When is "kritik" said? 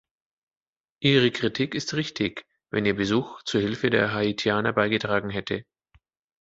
1.29-1.75